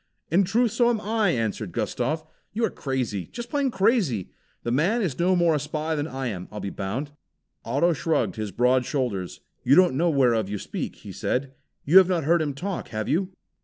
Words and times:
"In 0.31 0.45
truth, 0.45 0.71
so 0.71 0.89
am 0.89 0.99
I!" 0.99 1.29
answered 1.29 1.71
Gustav. 1.73 2.25
"You 2.53 2.65
are 2.65 2.71
crazy, 2.71 3.27
just 3.31 3.51
plain 3.51 3.69
crazy. 3.69 4.31
The 4.63 4.71
man 4.71 5.03
is 5.03 5.19
no 5.19 5.35
more 5.35 5.53
a 5.53 5.59
spy 5.59 5.93
than 5.93 6.07
I 6.07 6.25
am, 6.25 6.47
I'll 6.51 6.59
be 6.59 6.71
bound!" 6.71 7.11
Otto 7.63 7.93
shrugged 7.93 8.35
his 8.35 8.49
broad 8.49 8.83
shoulders. 8.83 9.41
"You 9.63 9.75
don't 9.75 9.93
know 9.95 10.09
whereof 10.09 10.49
you 10.49 10.57
speak," 10.57 10.95
he 10.95 11.11
said. 11.11 11.53
"You 11.85 11.99
have 11.99 12.09
not 12.09 12.23
heard 12.23 12.41
him 12.41 12.55
talk, 12.55 12.87
have 12.87 13.07
you?" 13.07 13.29